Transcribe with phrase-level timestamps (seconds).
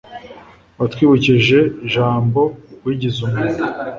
[0.79, 1.59] watwibukije
[1.93, 2.41] jambo
[2.85, 3.61] wigize umuntu